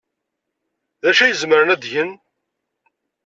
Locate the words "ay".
1.23-1.33